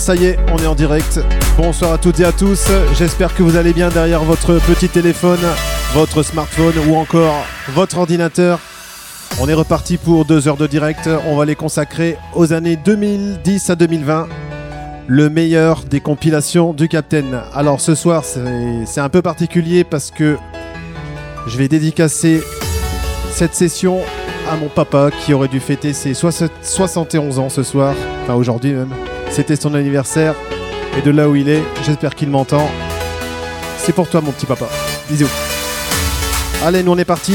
[0.00, 1.20] Ça y est, on est en direct.
[1.58, 2.68] Bonsoir à toutes et à tous.
[2.94, 5.38] J'espère que vous allez bien derrière votre petit téléphone,
[5.92, 8.60] votre smartphone ou encore votre ordinateur.
[9.42, 11.10] On est reparti pour deux heures de direct.
[11.26, 14.26] On va les consacrer aux années 2010 à 2020.
[15.06, 17.42] Le meilleur des compilations du Captain.
[17.52, 20.38] Alors ce soir, c'est un peu particulier parce que
[21.46, 22.42] je vais dédicacer
[23.32, 24.00] cette session
[24.50, 28.94] à mon papa qui aurait dû fêter ses 71 ans ce soir, enfin aujourd'hui même.
[29.30, 30.34] C'était son anniversaire
[30.98, 32.68] et de là où il est, j'espère qu'il m'entend.
[33.78, 34.68] C'est pour toi mon petit papa.
[35.08, 35.28] Bisous.
[36.64, 37.34] Allez, nous on est parti.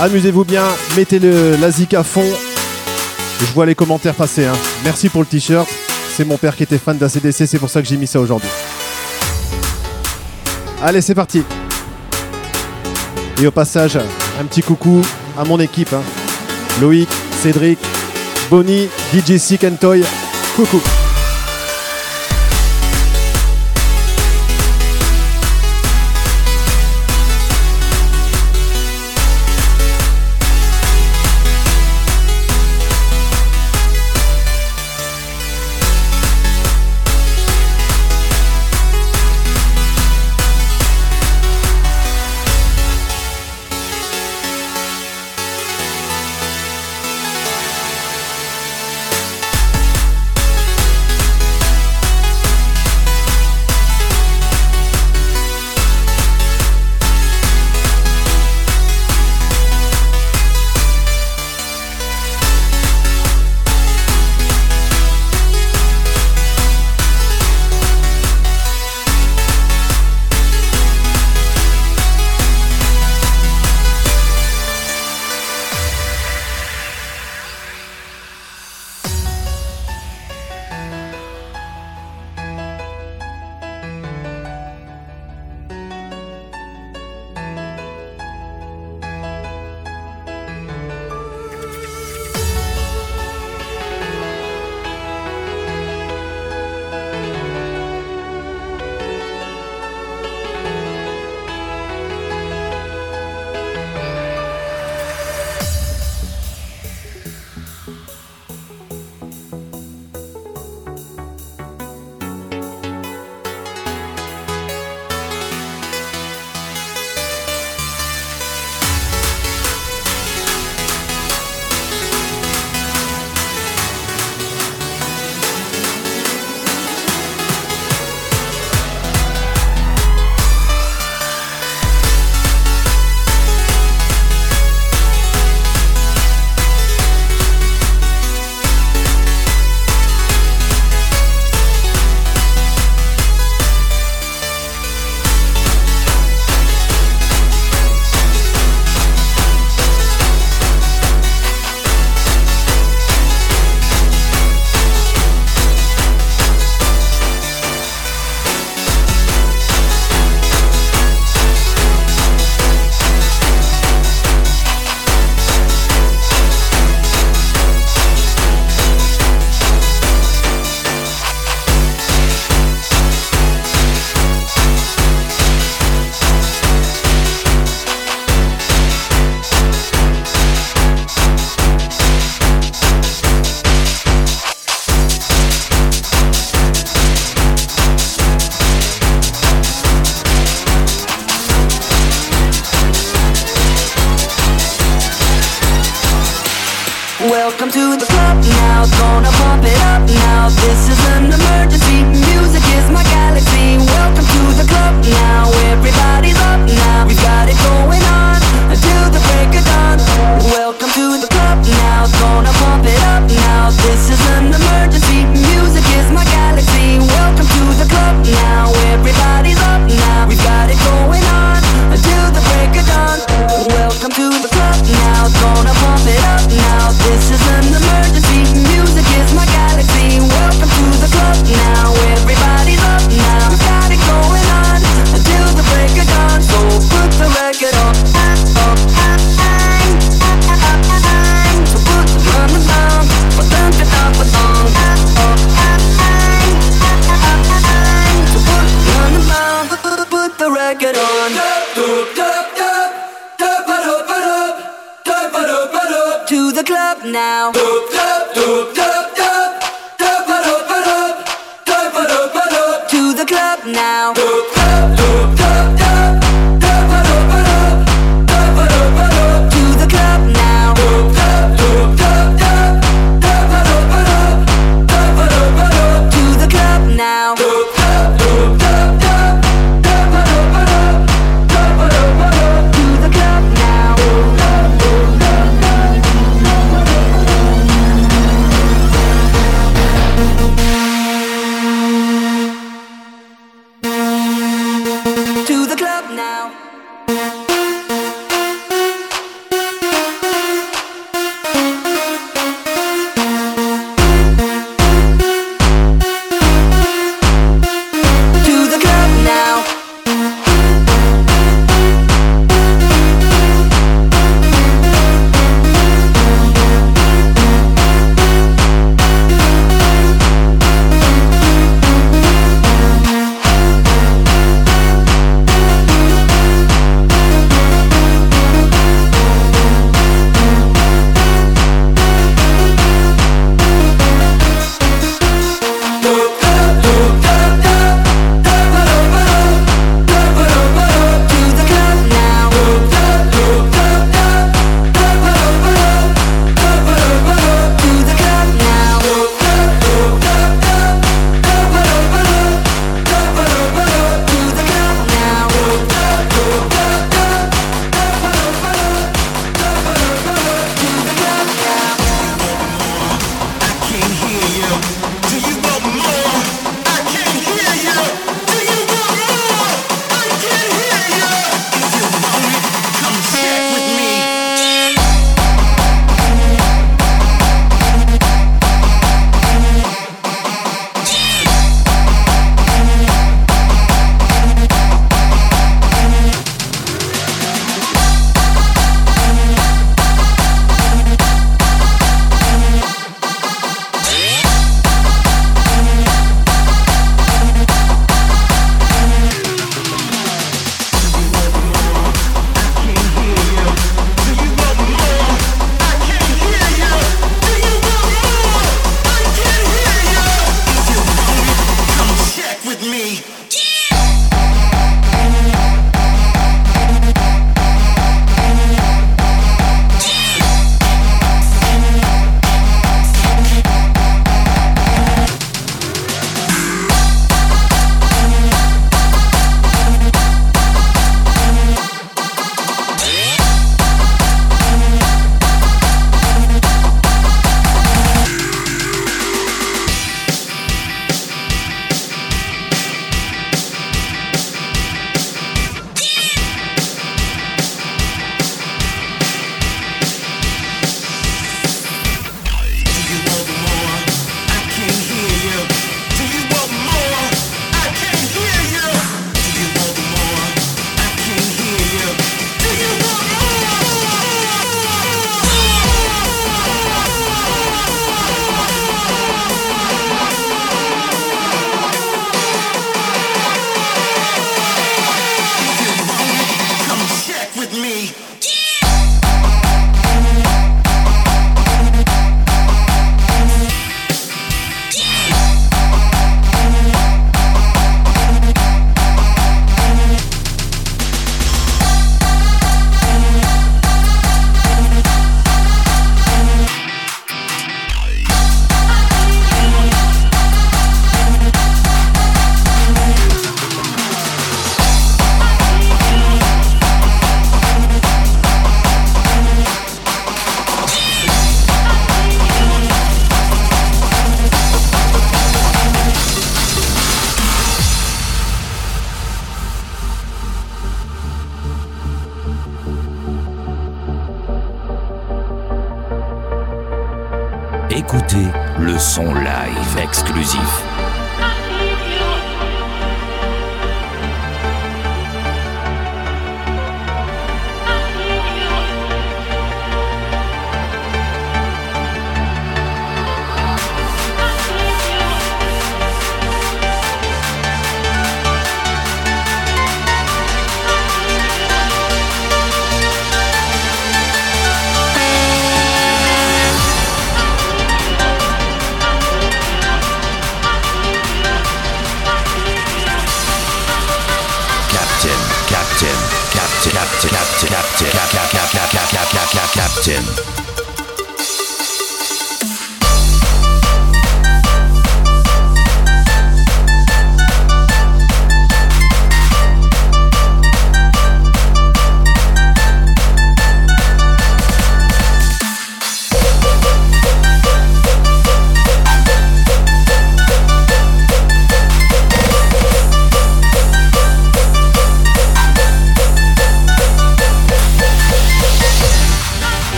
[0.00, 0.64] Amusez-vous bien,
[0.96, 2.26] mettez le, la zik à fond.
[3.40, 4.46] Je vois les commentaires passer.
[4.46, 4.56] Hein.
[4.84, 5.68] Merci pour le t-shirt.
[6.16, 8.50] C'est mon père qui était fan d'ACDC, c'est pour ça que j'ai mis ça aujourd'hui.
[10.82, 11.42] Allez, c'est parti.
[13.40, 13.98] Et au passage,
[14.40, 15.00] un petit coucou
[15.38, 15.92] à mon équipe.
[15.92, 16.02] Hein.
[16.80, 17.08] Loïc,
[17.42, 17.78] Cédric,
[18.50, 20.02] Bonnie, DJ Sick and Toy.
[20.56, 20.99] Coucou.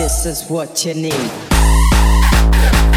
[0.00, 2.89] This is what you need.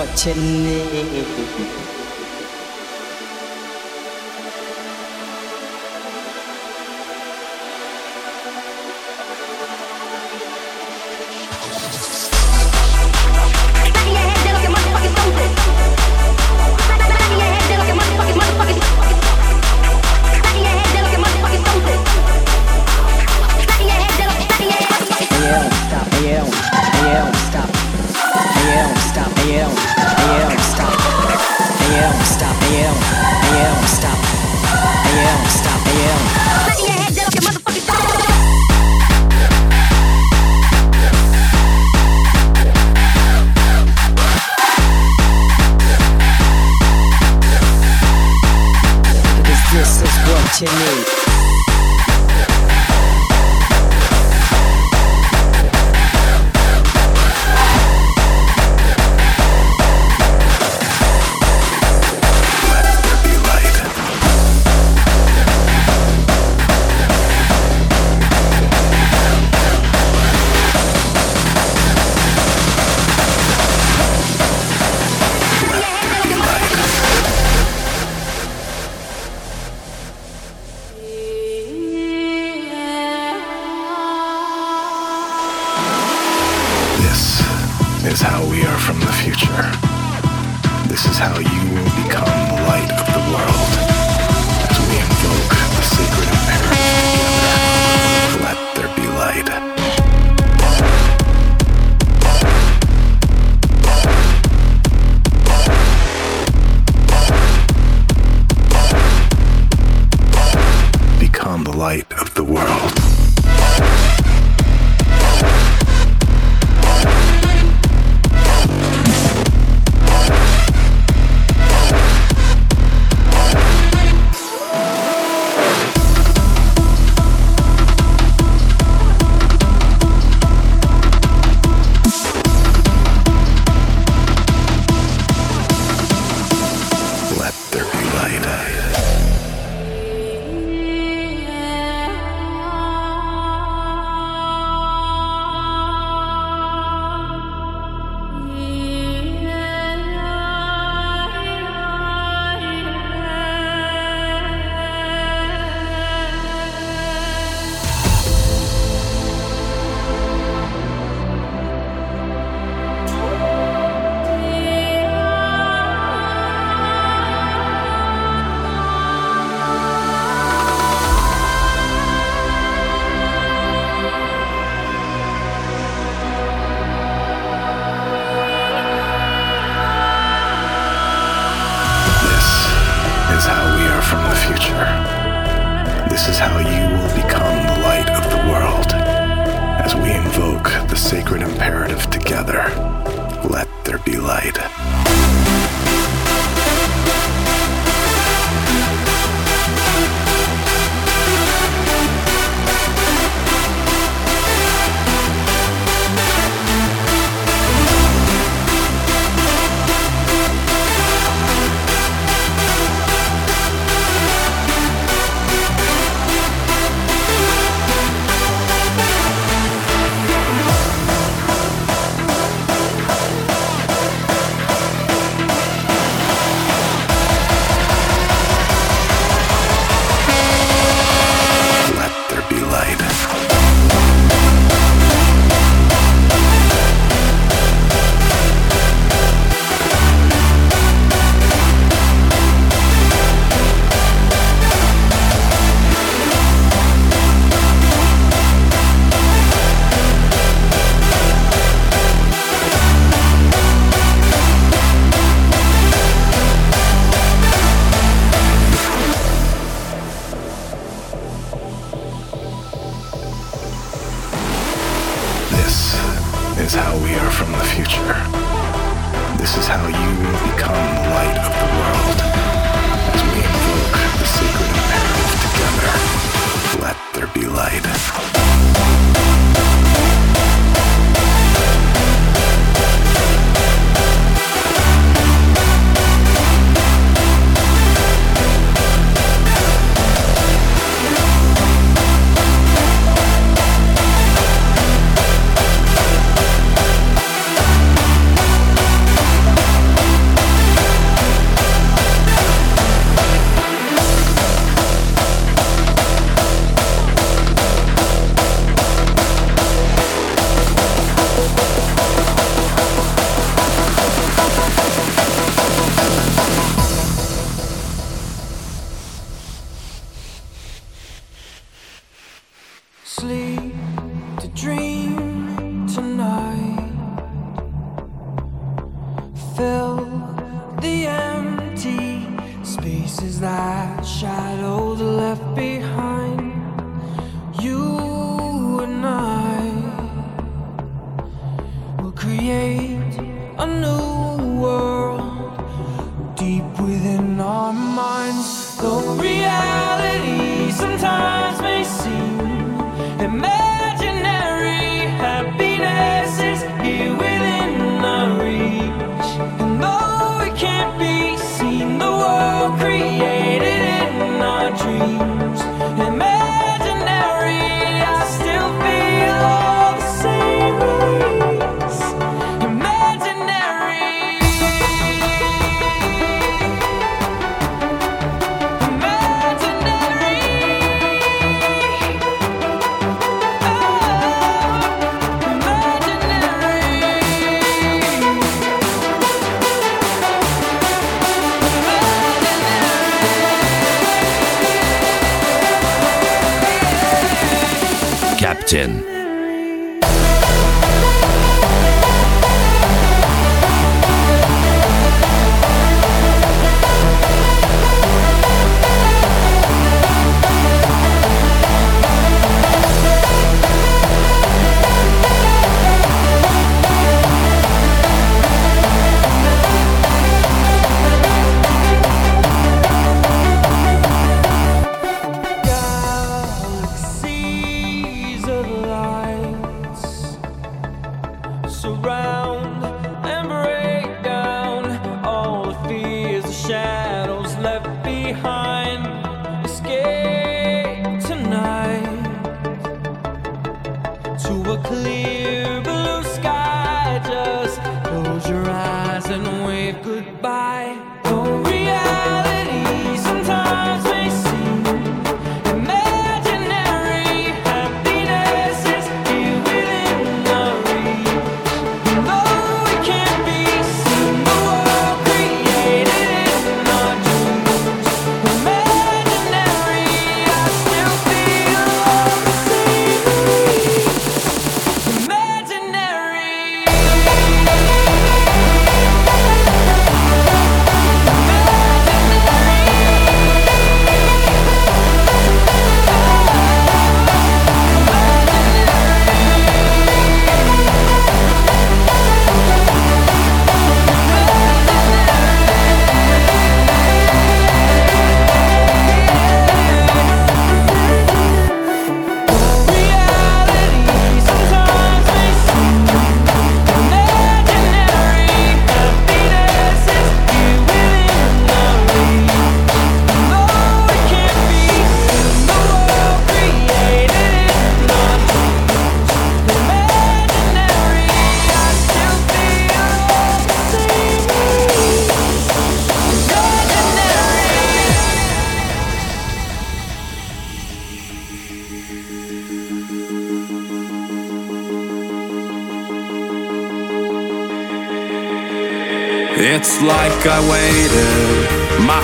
[0.00, 0.36] của chân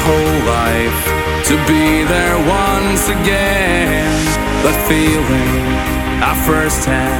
[0.06, 1.00] whole life
[1.50, 4.06] to be there once again.
[4.62, 5.52] That feeling
[6.22, 7.10] I first had,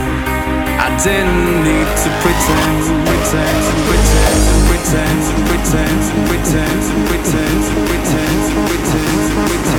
[0.79, 2.79] I didn't need to pretend,
[3.11, 9.76] pretend, pretend, pretend, pretend, pretend, pretend, pretend, pretend, pretend.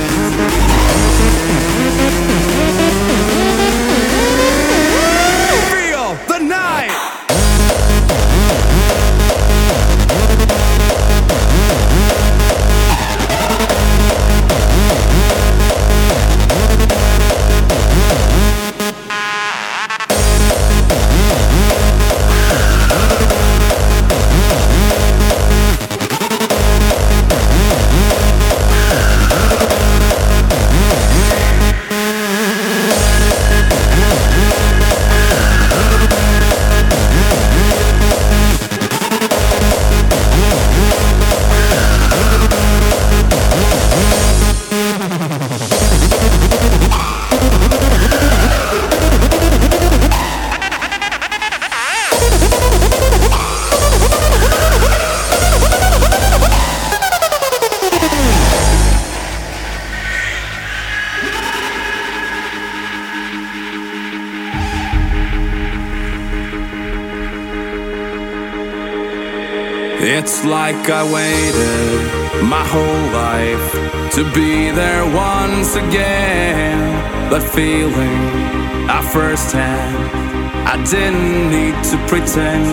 [82.28, 82.66] Pretend.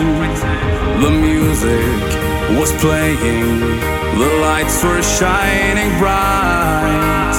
[1.02, 3.60] The music was playing,
[4.18, 7.36] the lights were shining bright.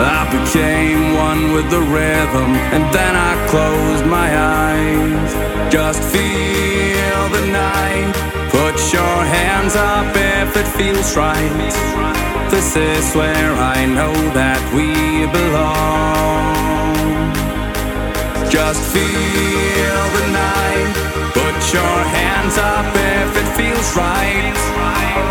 [0.00, 5.72] I became one with the rhythm, and then I closed my eyes.
[5.72, 8.14] Just feel the night.
[8.50, 12.50] Put your hands up if it feels right.
[12.50, 16.77] This is where I know that we belong.
[18.50, 20.94] Just feel the night.
[21.34, 24.54] Put your hands up if it feels right.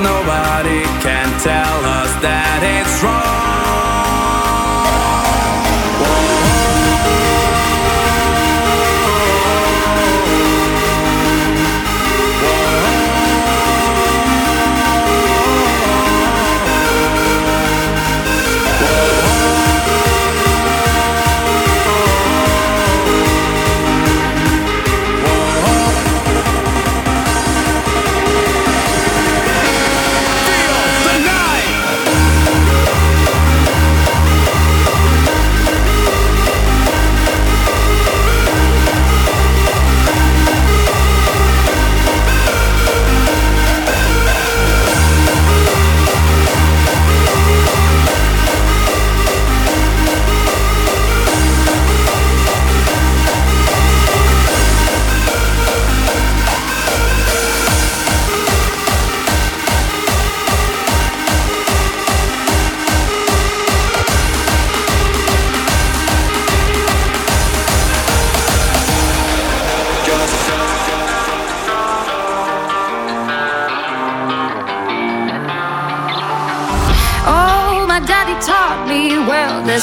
[0.04, 3.87] Nobody can tell us that it's wrong.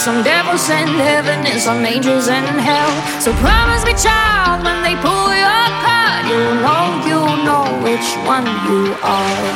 [0.05, 2.93] Some devils in heaven and some angels in hell.
[3.23, 8.45] So promise me, child, when they pull your card, you'll know, you'll know which one
[8.69, 9.49] you are.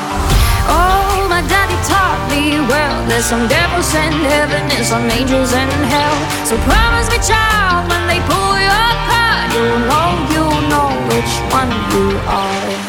[0.73, 2.97] Oh, my daddy taught me well.
[3.09, 6.17] There's some devils in heaven and some angels in hell.
[6.49, 11.69] So promise me, child, when they pull your card, you'll know, you'll know which one
[11.93, 12.88] you are.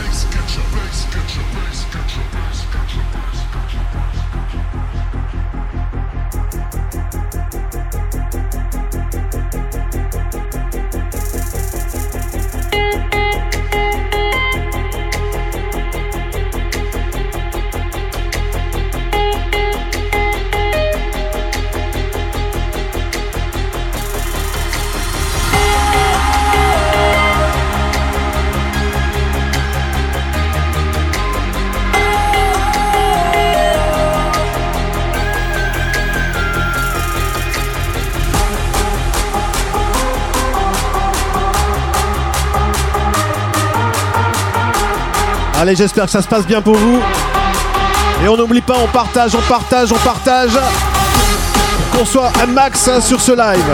[0.00, 0.39] Space
[45.74, 47.00] J'espère que ça se passe bien pour vous.
[48.24, 50.50] Et on n'oublie pas, on partage, on partage, on partage.
[51.92, 53.64] Qu'on soit un max hein, sur ce live.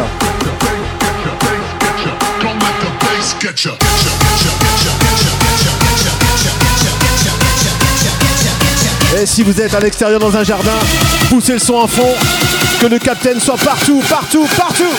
[9.19, 10.79] Et si vous êtes à l'extérieur dans un jardin,
[11.31, 12.15] poussez le son à fond.
[12.81, 14.93] Que le capitaine soit partout, partout, partout.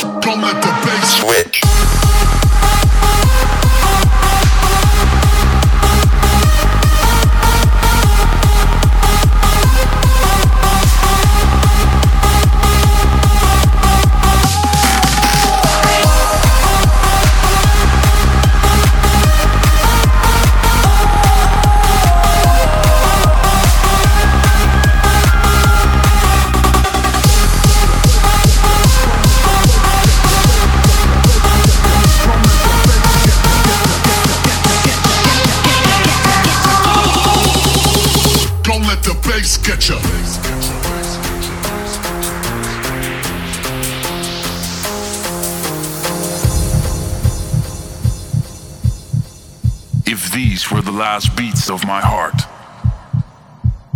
[51.08, 52.36] Last beats of my heart,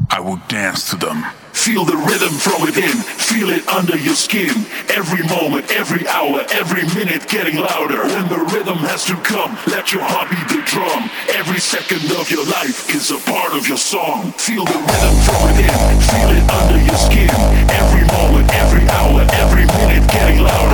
[0.09, 1.25] I will dance to them.
[1.51, 4.55] Feel the rhythm from within, feel it under your skin.
[4.87, 7.99] Every moment, every hour, every minute getting louder.
[8.15, 11.11] When the rhythm has to come, let your heart beat the drum.
[11.35, 14.31] Every second of your life is a part of your song.
[14.39, 15.79] Feel the rhythm from within,
[16.15, 17.35] feel it under your skin.
[17.75, 20.70] Every moment, every hour, every minute getting louder.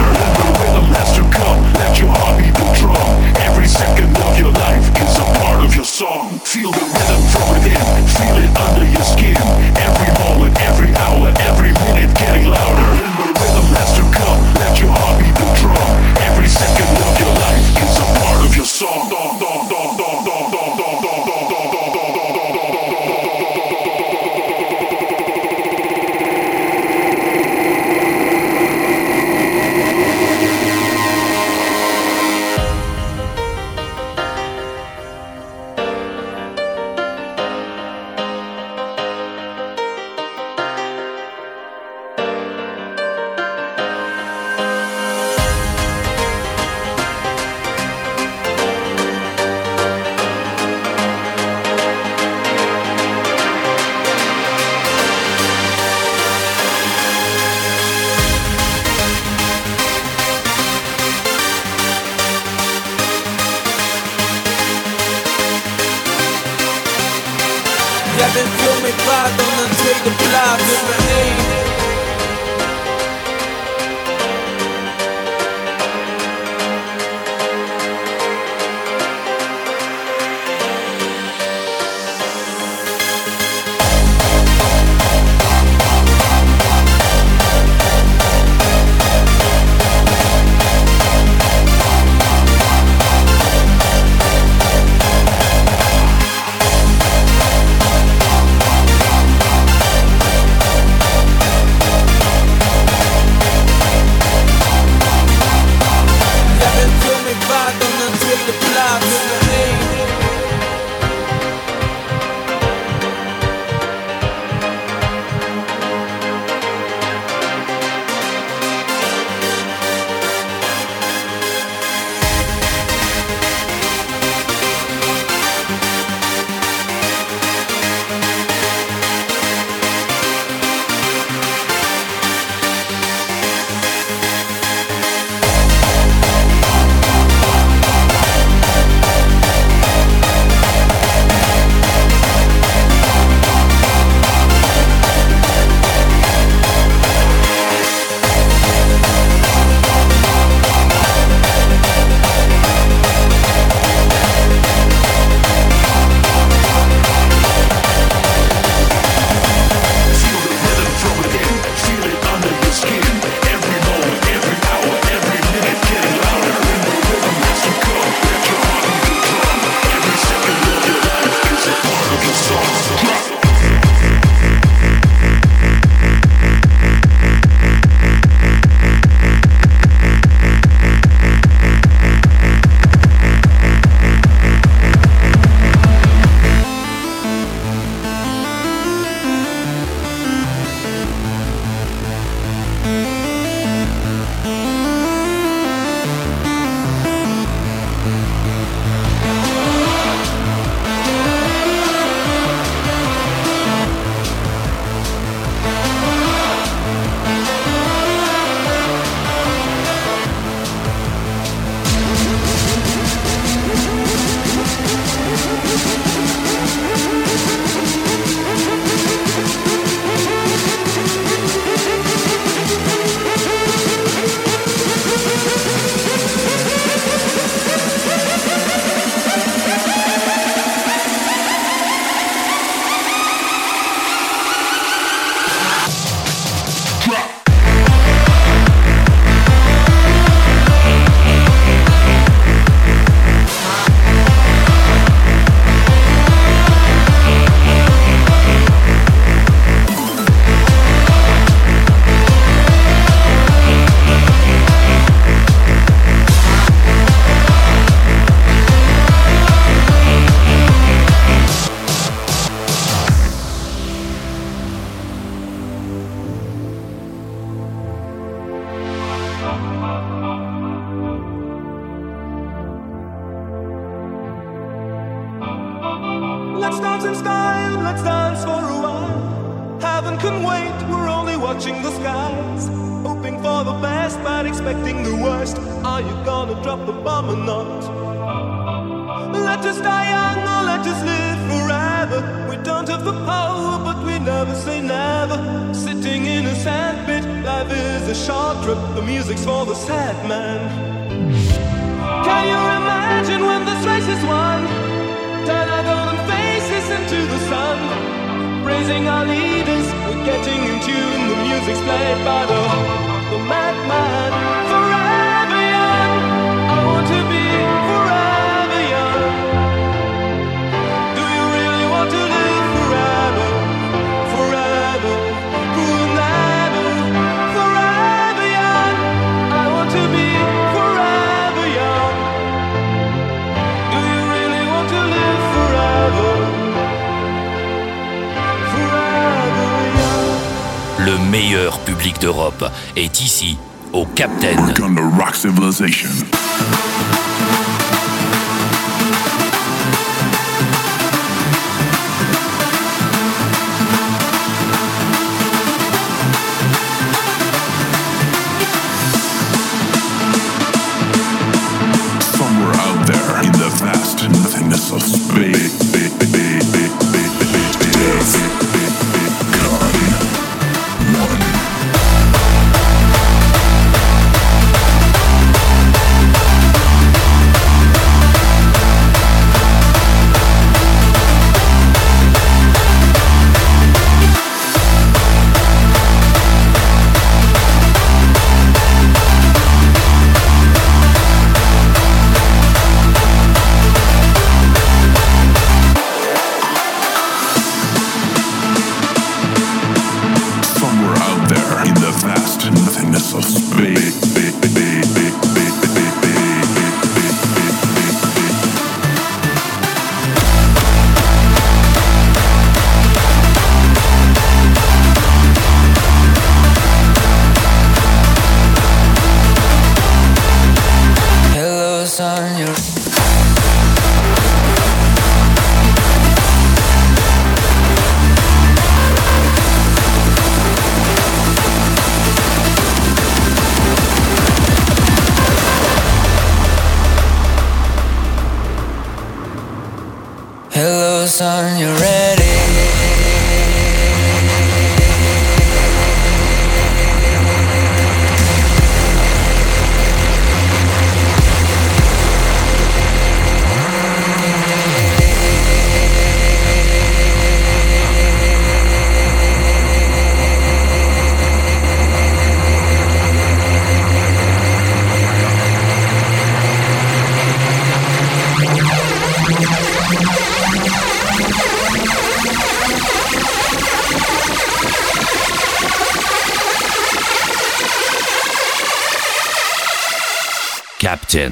[481.28, 481.52] 10.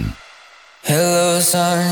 [0.83, 1.91] Hello, son,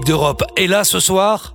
[0.00, 1.54] d'Europe est là ce soir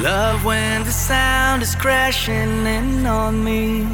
[0.00, 3.84] Love when the sound is crashing in on me.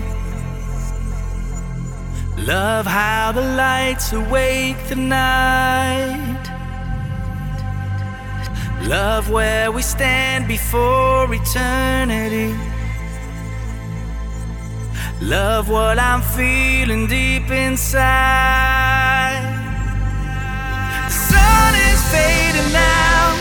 [2.36, 6.44] Love how the lights awake the night.
[8.82, 12.54] Love where we stand before eternity.
[15.24, 19.40] Love what I'm feeling deep inside.
[21.06, 23.32] The sun is fading now.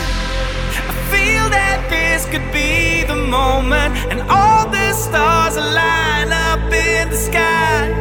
[0.88, 7.10] I feel that this could be the moment, and all the stars align up in
[7.10, 7.92] the sky.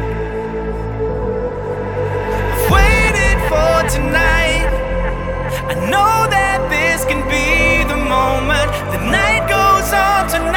[2.53, 4.71] I've waited for tonight.
[5.67, 8.71] I know that this can be the moment.
[8.95, 10.52] The night goes on tonight.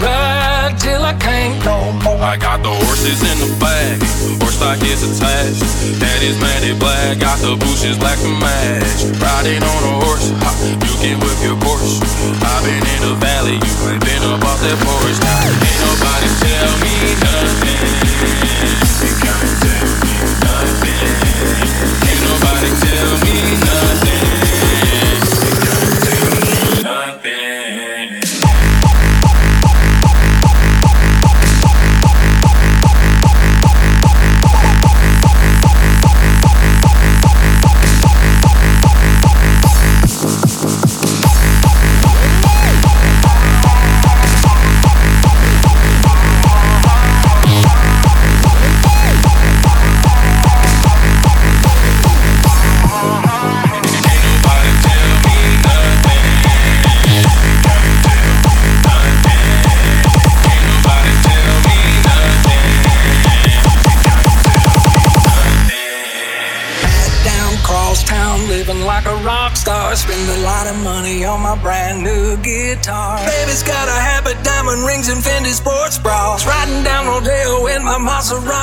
[0.00, 2.22] Ride till I can't no more.
[2.22, 3.98] I got the horses in the back,
[4.40, 5.62] horse stock is attached.
[6.00, 9.04] Daddy's matted black, got the bushes black to match.
[9.18, 10.30] Riding on a horse,
[10.86, 12.00] you can whip your horse.
[12.42, 15.18] I've been in the valley, you ain't been up off that porch.
[15.18, 17.90] Ain't nobody tell me nothing.
[18.20, 20.19] You can come tell me.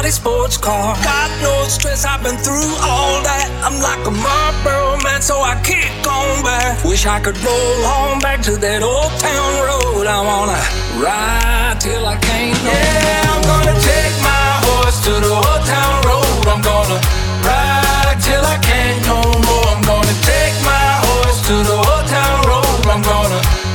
[0.07, 0.95] Maserati sports car.
[1.03, 3.47] Got no stress, I've been through all that.
[3.63, 6.83] I'm like a Marlboro man, so I kick on back.
[6.85, 10.07] Wish I could roll on back to that old town road.
[10.07, 10.59] I wanna
[11.03, 15.95] ride till I can't no Yeah, I'm gonna take my horse to the old town
[16.07, 16.47] road.
[16.47, 16.99] I'm gonna
[17.43, 19.67] ride till I can't no more.
[19.75, 22.87] I'm gonna take my horse to the old town road.
[22.87, 23.66] I'm gonna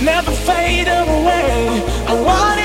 [0.00, 1.82] never fade away.
[2.08, 2.61] I want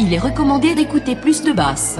[0.00, 1.98] il est recommandé d'écouter plus de basse.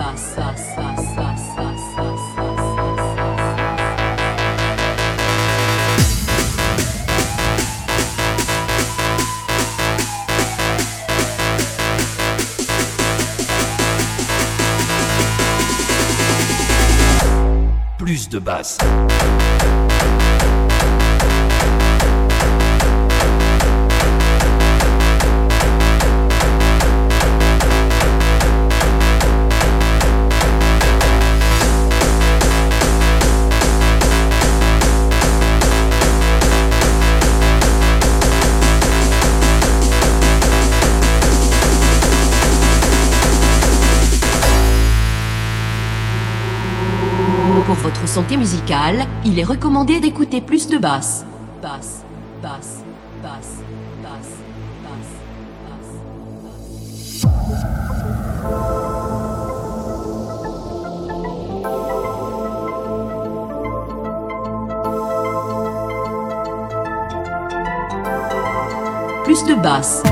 [17.97, 18.79] Plus de basse.
[48.17, 51.27] santé musicale, il est recommandé d'écouter plus de basse.
[51.61, 52.03] Basse,
[52.43, 52.83] basse,
[53.23, 53.59] basse,
[54.03, 54.37] basse.
[69.25, 70.03] plus de basse.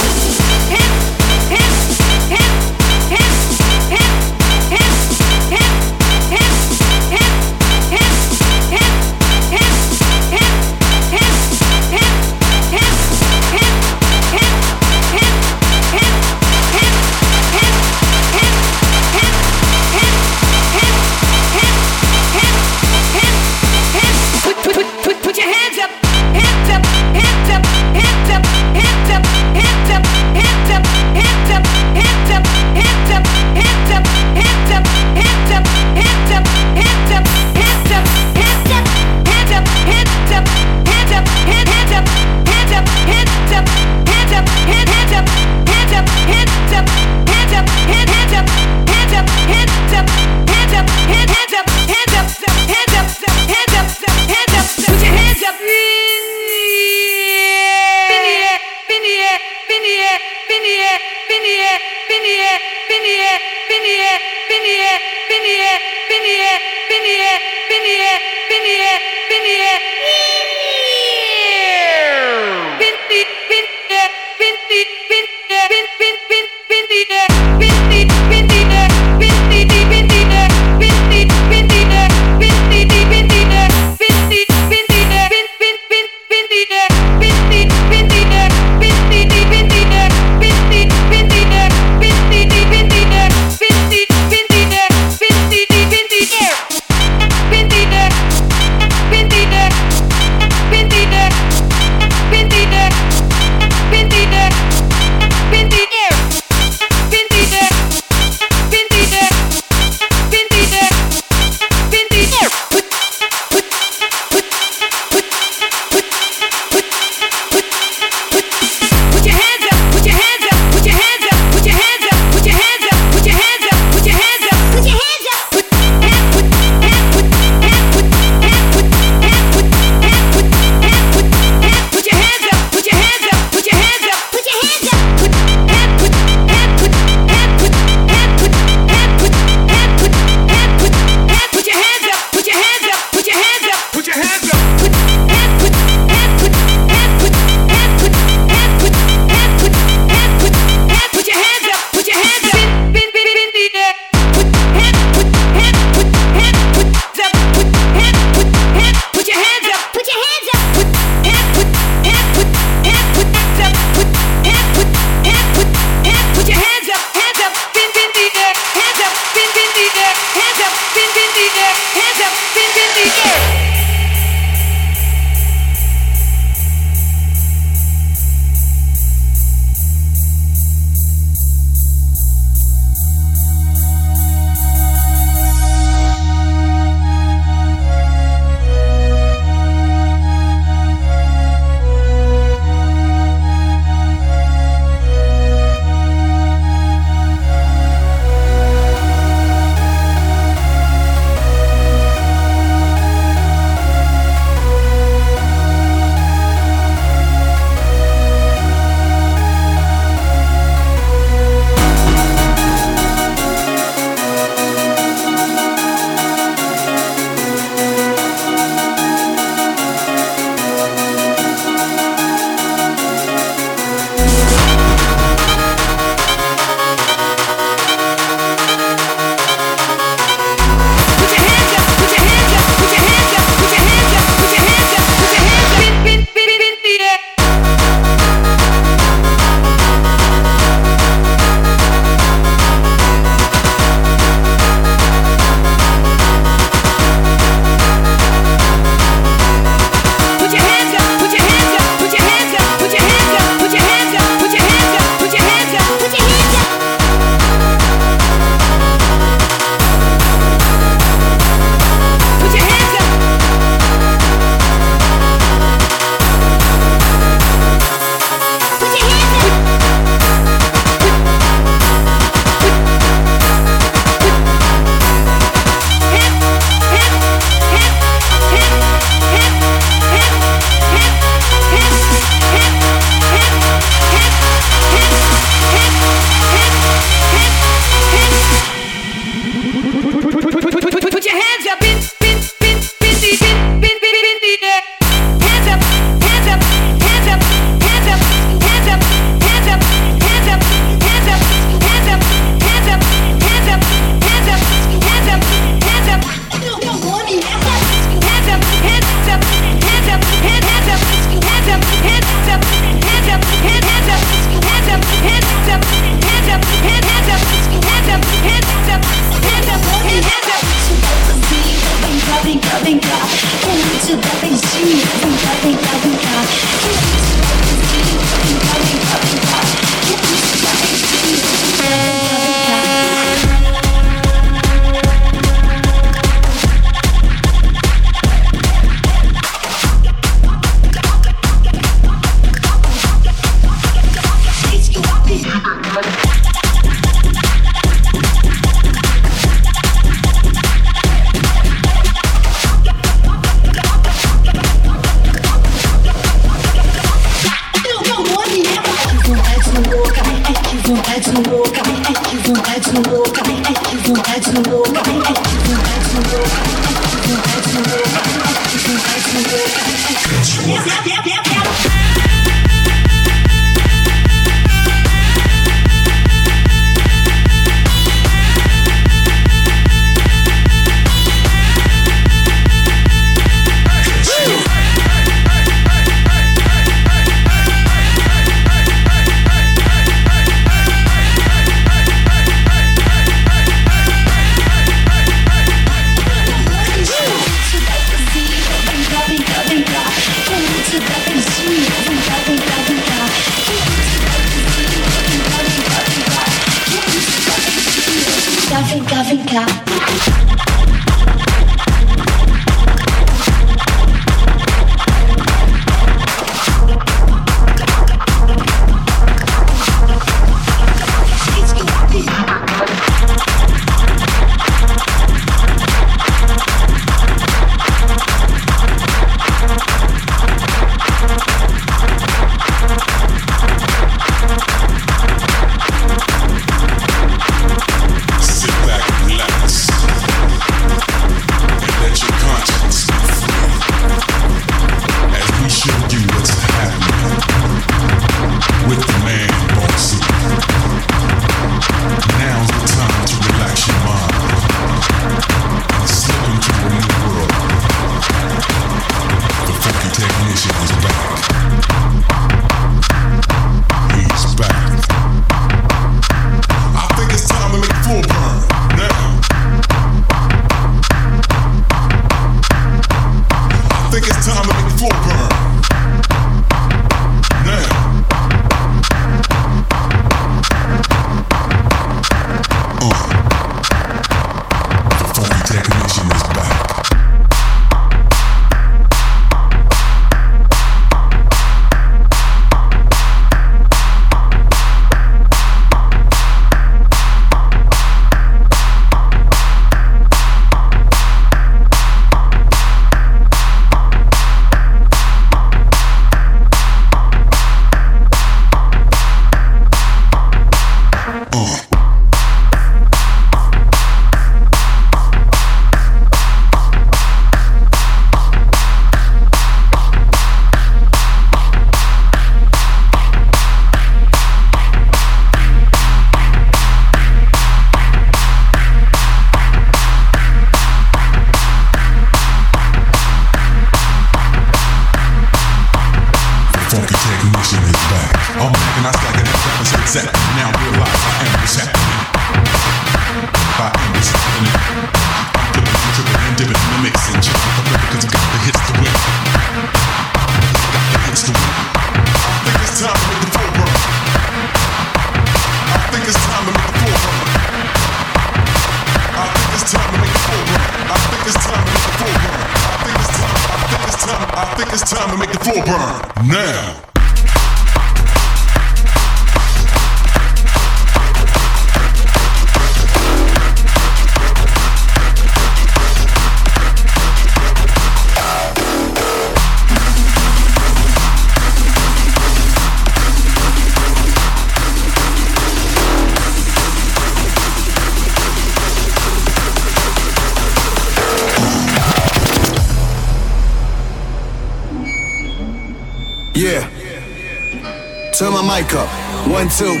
[599.52, 600.00] One, two.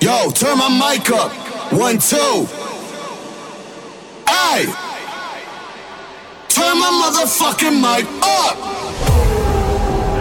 [0.00, 1.32] Yo, turn my mic up.
[1.72, 2.46] One, two.
[4.30, 4.62] Hey!
[6.46, 8.56] Turn my motherfucking mic up.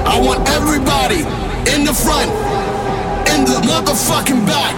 [0.09, 1.21] I want everybody
[1.69, 2.31] in the front,
[3.29, 4.73] in the motherfucking back.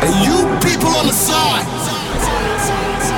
[0.00, 1.68] And you people on the side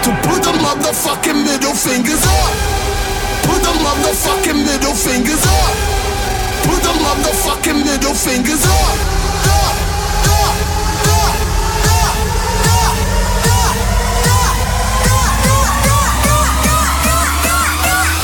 [0.02, 2.52] to put the motherfucking middle fingers up.
[3.46, 5.97] Put the motherfucking middle fingers up.
[6.98, 8.98] Motherfucking middle fingers up.
[9.48, 9.76] Up,
[10.28, 10.56] up,
[11.08, 11.36] up,
[11.88, 12.16] up,
[12.66, 12.96] up,
[13.46, 13.76] up.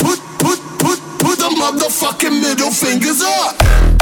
[0.01, 3.94] Put, put, put, put the motherfucking middle fingers up.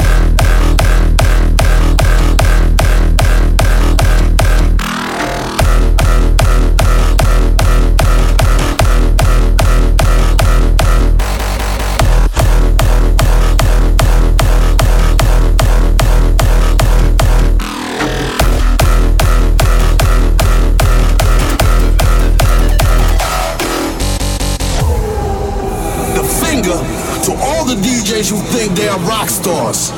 [28.13, 29.91] DJs who think they are rock stars.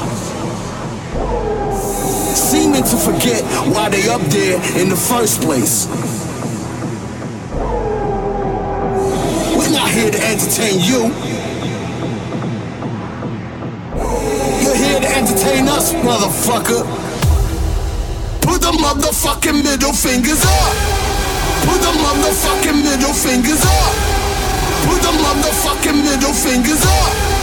[2.36, 3.44] Seeming to forget
[3.74, 5.88] why they up there in the first place.
[9.58, 11.12] We're not here to entertain you.
[14.64, 16.84] You're here to entertain us, motherfucker.
[18.42, 20.74] Put the motherfucking middle fingers up.
[21.68, 23.94] Put the motherfucking middle fingers up.
[24.88, 27.35] Put the motherfucking middle fingers up.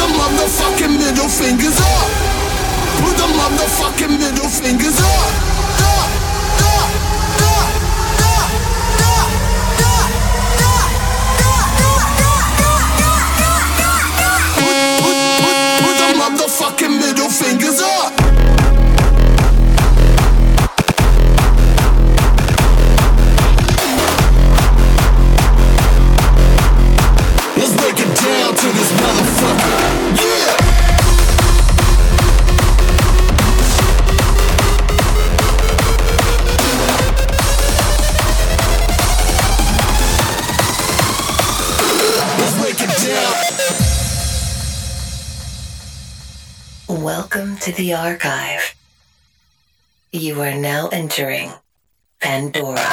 [0.00, 2.08] The motherfucking middle fingers up.
[3.04, 5.32] Put the motherfucking middle fingers up.
[15.04, 15.16] Put,
[15.84, 18.09] put the motherfucking middle fingers up.
[47.76, 48.74] The archive.
[50.12, 51.52] You are now entering.
[52.20, 52.86] Pandora.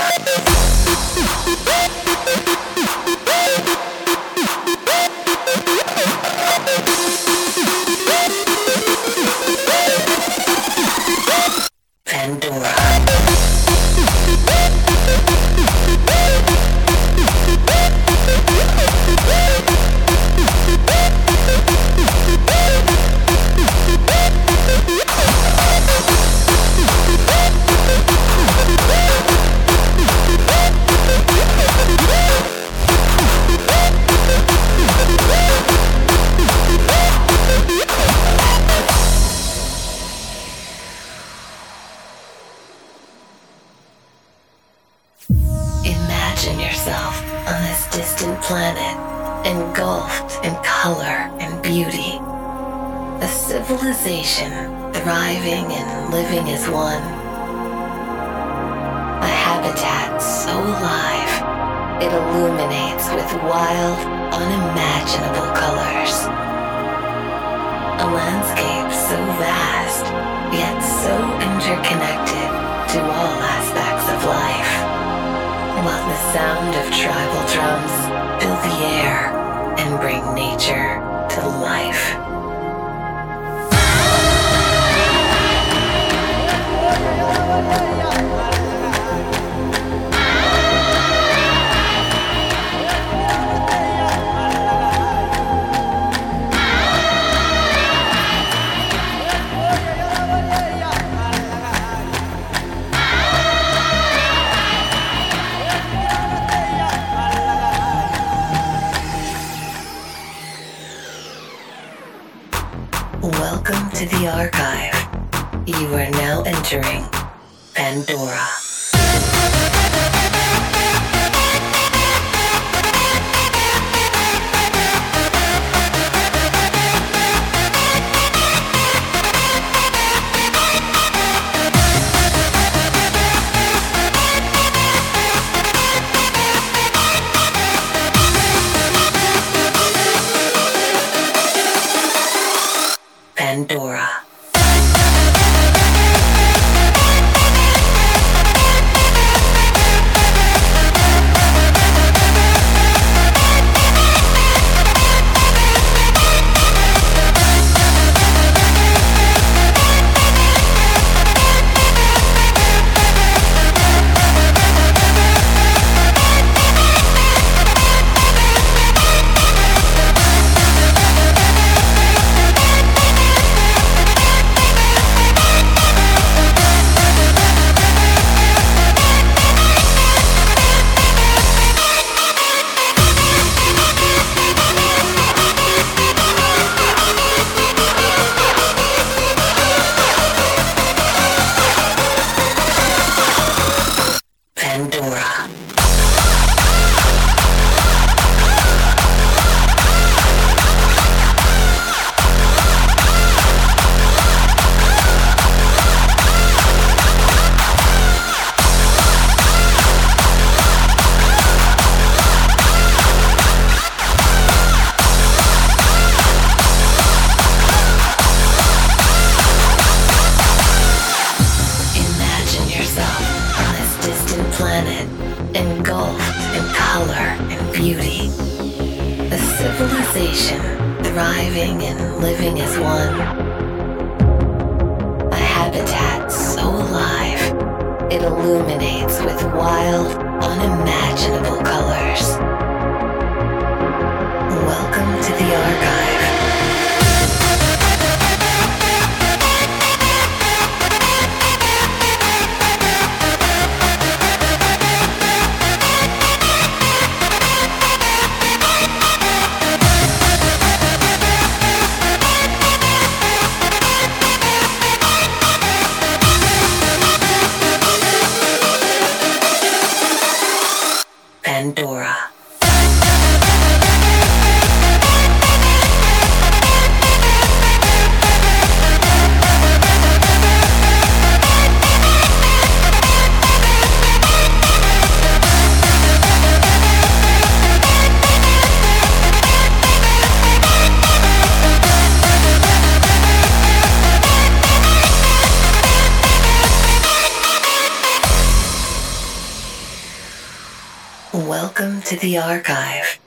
[302.19, 303.19] The archive.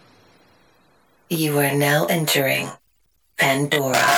[1.29, 2.71] You are now entering
[3.37, 4.10] Pandora.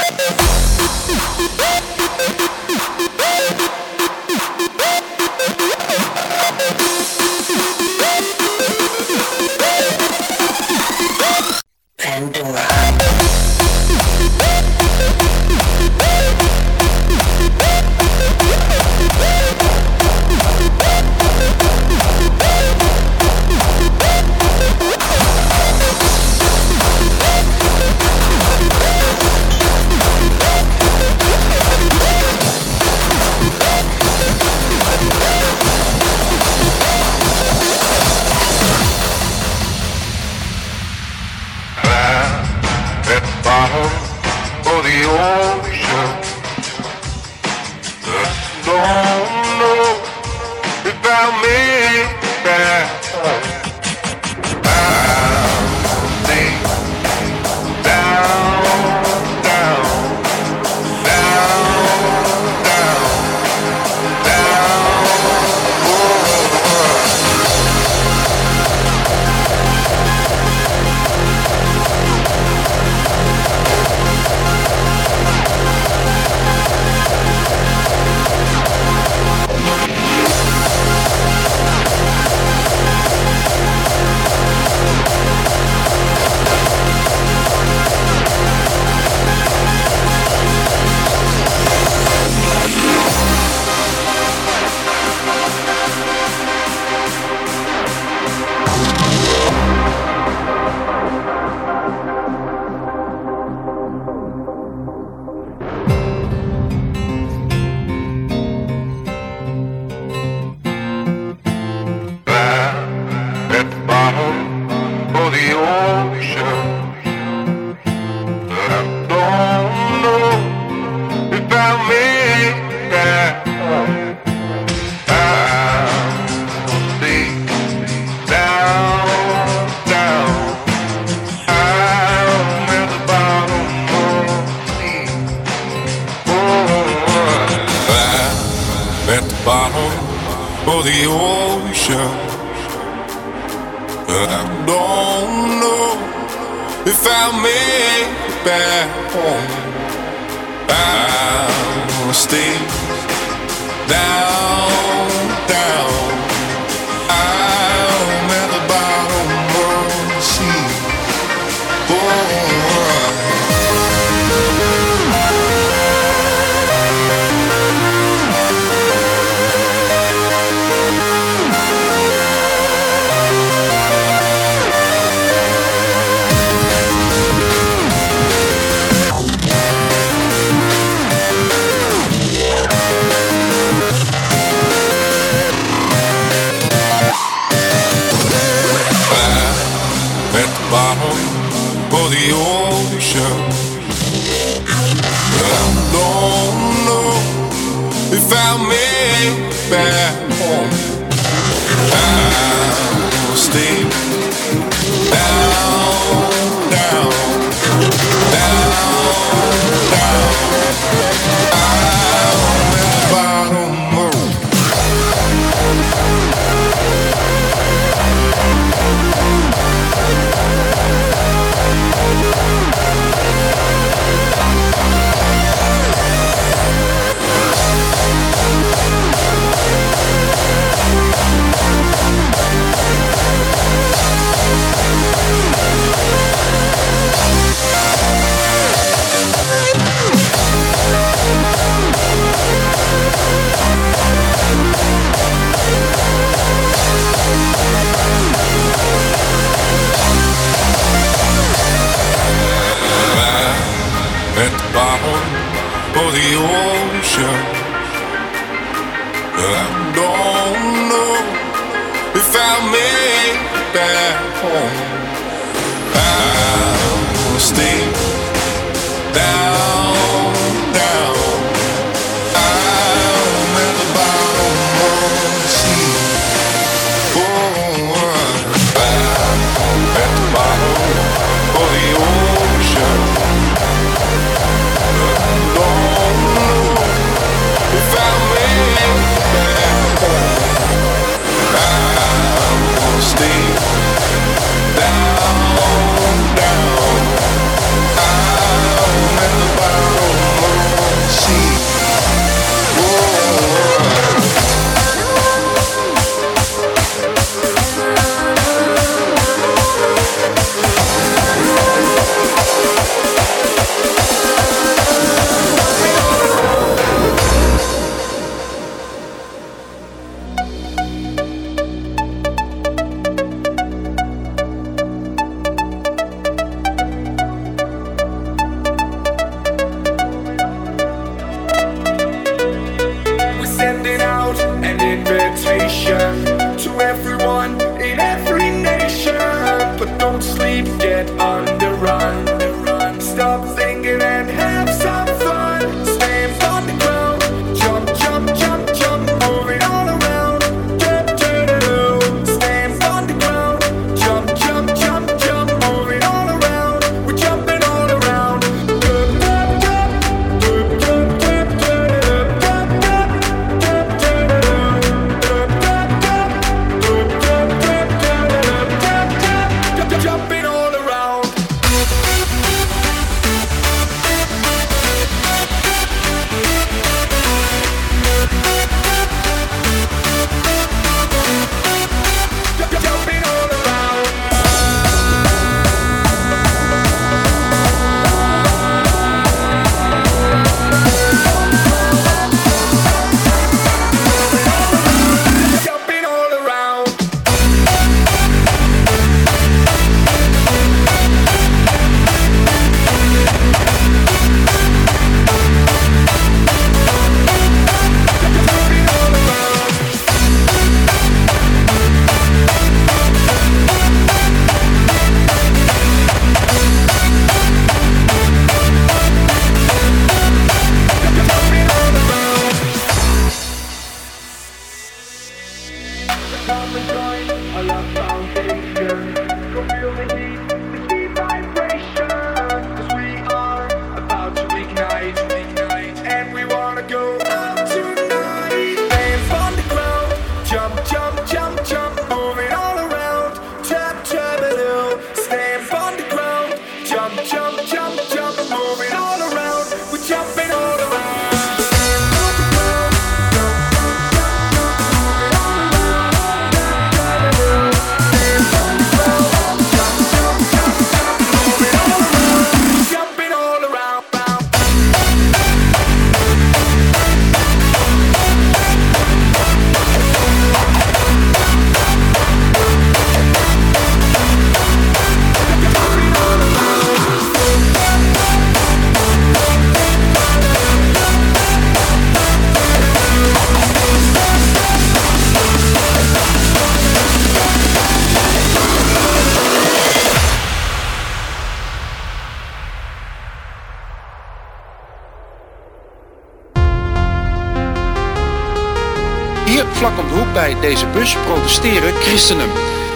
[501.02, 502.50] Bus protesteren christenen.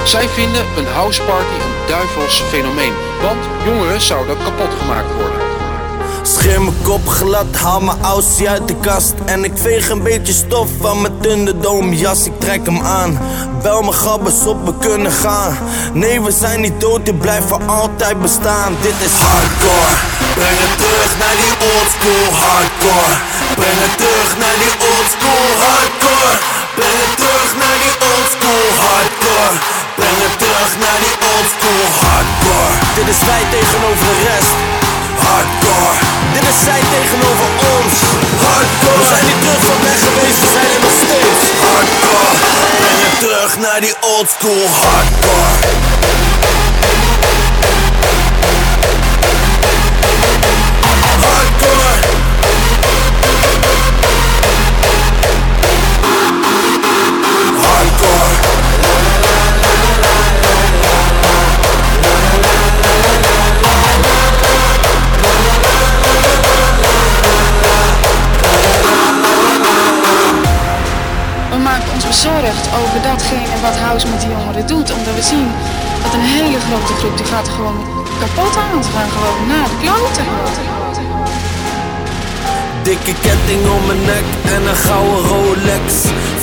[0.05, 2.93] Zij vinden een houseparty een duivels fenomeen,
[3.23, 5.41] want jongeren zouden kapot gemaakt worden.
[6.23, 9.15] Scheer mijn kop glad, haal mijn aussie uit de kast.
[9.25, 13.19] En ik veeg een beetje stof van mijn Thunderdome jas Ik trek hem aan,
[13.63, 15.59] bel mijn gabbers op, we kunnen gaan.
[15.93, 18.77] Nee, we zijn niet dood, dit blijft voor altijd bestaan.
[18.81, 19.95] Dit is hardcore.
[20.35, 23.15] Breng het terug naar die oldschool hardcore.
[23.55, 29.57] Breng het terug naar die oldschool hardcore Breng het terug naar die oldschool hardcore?
[29.99, 32.73] Breng het terug naar die oldschool hardcore?
[32.99, 34.57] Dit is wij tegenover de rest.
[35.27, 35.97] Hardcore.
[36.35, 37.95] Dit is zij tegenover ons.
[38.47, 38.99] Hardcore.
[39.01, 41.43] We zijn niet terug van weg geweest, we zijn er nog steeds.
[41.69, 42.35] Hardcore.
[42.81, 45.55] Breng het terug naar die oldschool hardcore?
[51.27, 52.16] Hardcore
[72.81, 74.89] over datgene wat House met die jongeren doet.
[74.97, 75.49] Omdat we zien
[76.03, 77.79] dat een hele grote groep die gaat gewoon
[78.21, 78.85] kapot aan.
[78.85, 80.76] Ze gaan gewoon naar de kloten.
[82.87, 85.87] Dikke ketting om mijn nek en een gouden Rolex.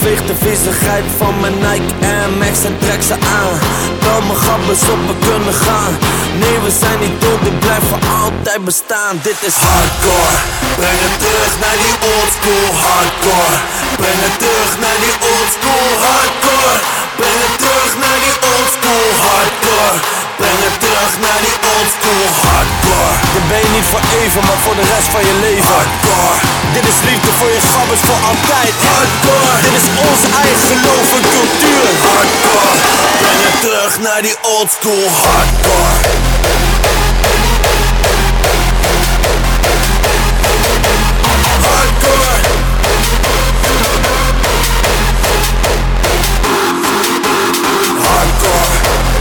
[0.01, 3.55] Veeg de viezigheid van mijn Nike en Max en trek ze aan.
[4.03, 5.93] Bel mijn gabbers op, kunnen gaan.
[6.41, 9.13] Nee, we zijn niet dood, ik blijf voor altijd bestaan.
[9.27, 10.37] Dit is hardcore.
[10.77, 13.57] Breng het terug naar die oldschool hardcore.
[13.99, 16.77] Breng het terug naar die oldschool hardcore.
[17.19, 23.13] Breng het terug naar die oldschool hardcore Breng het terug naar die oldschool hardcore.
[23.33, 25.73] Dit ben je niet voor even, maar voor de rest van je leven.
[25.75, 26.37] Hardcore.
[26.75, 28.73] Dit is liefde voor je gabbers voor altijd.
[28.93, 29.55] Hardcore.
[29.65, 31.85] Dit is onze eigen geloof en cultuur.
[32.13, 32.75] Hardcore.
[33.21, 35.93] Breng het terug naar die oldschool hardcore.
[48.43, 49.12] Uh-huh.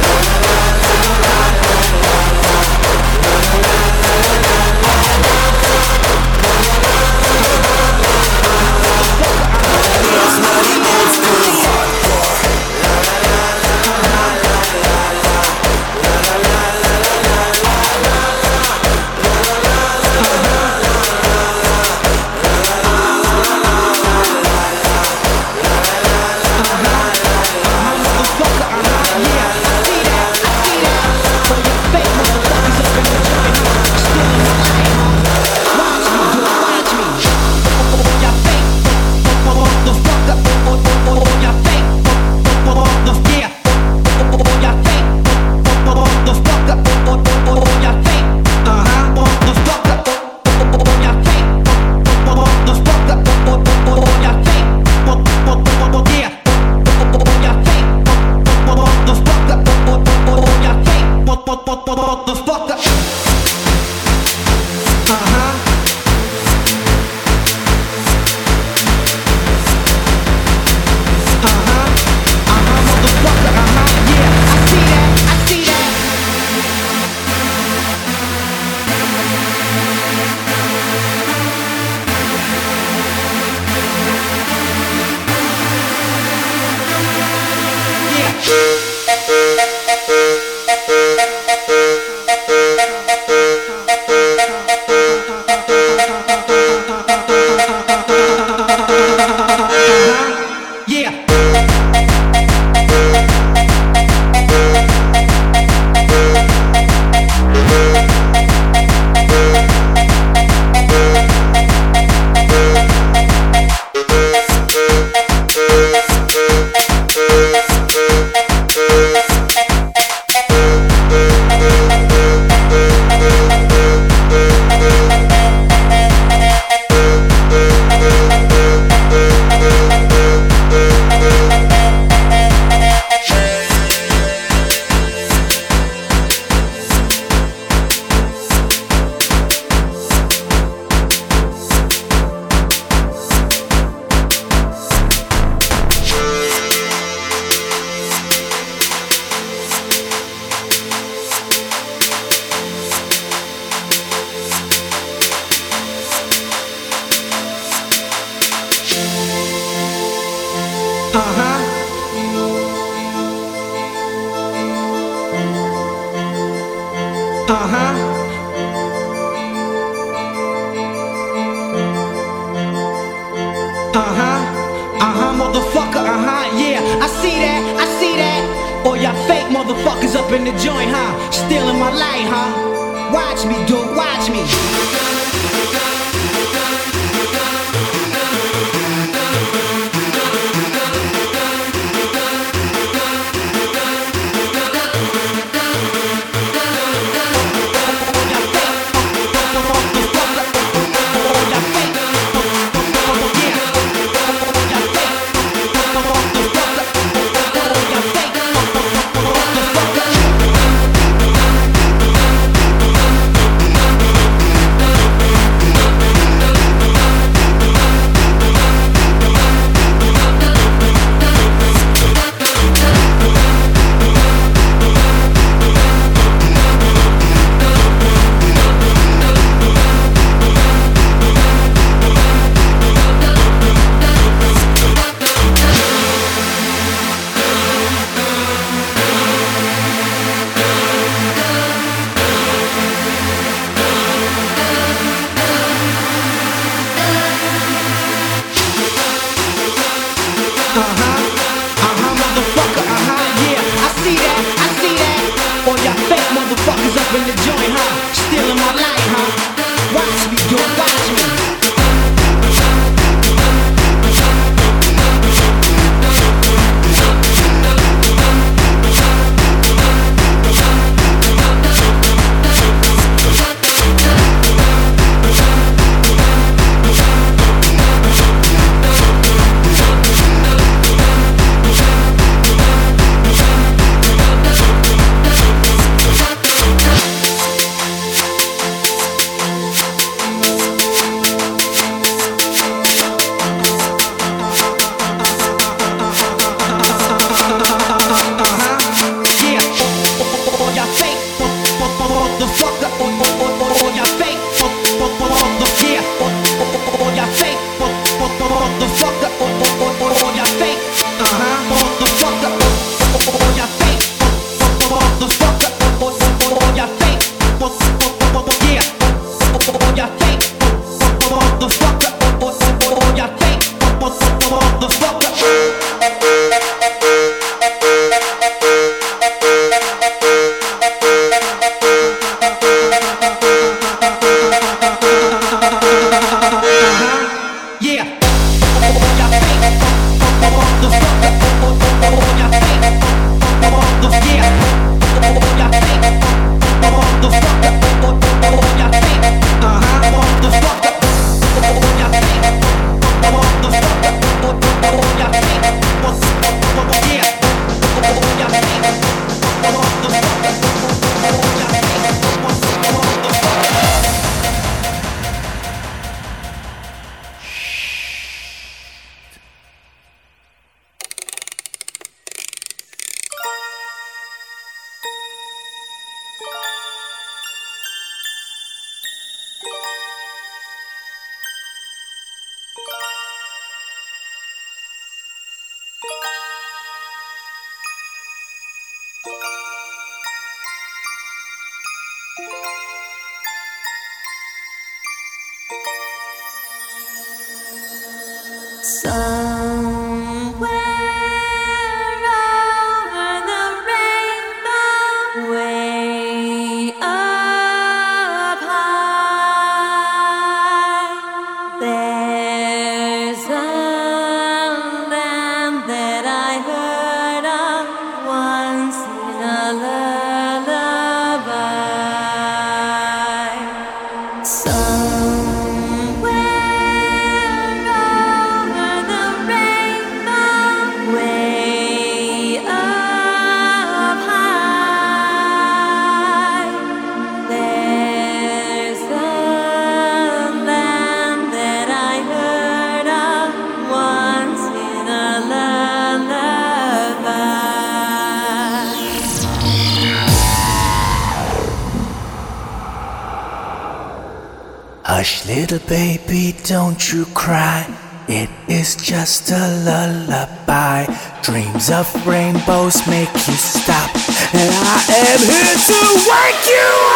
[457.12, 457.86] you cry.
[458.28, 461.06] It is just a lullaby.
[461.42, 464.10] Dreams of rainbows make you stop.
[464.54, 465.98] And I am here to
[466.30, 467.11] wake you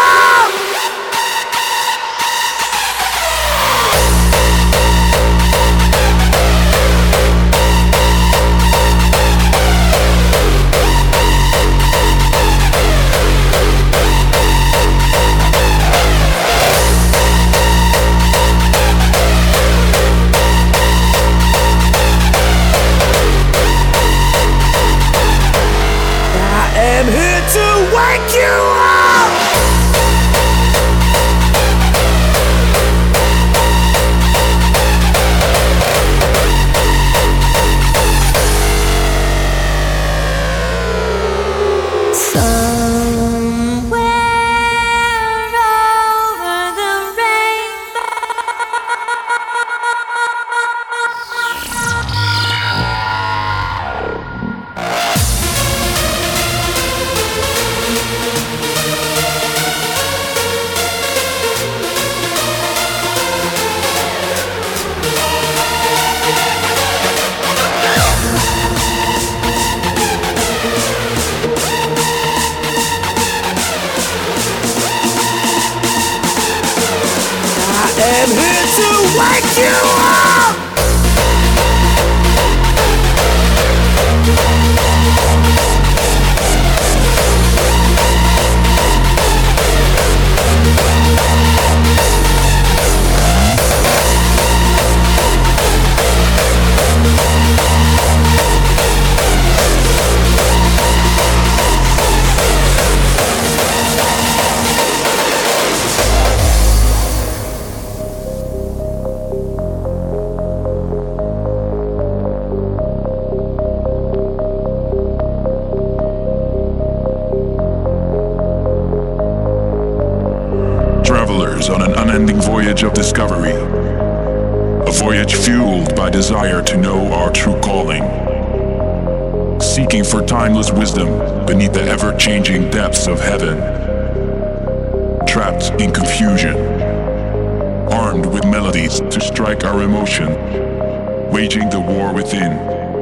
[141.36, 142.52] waging the war within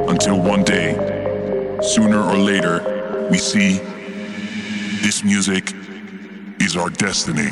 [0.08, 0.92] until one day,
[1.80, 3.78] sooner or later, we see
[5.04, 5.72] this music
[6.58, 7.50] is our destiny.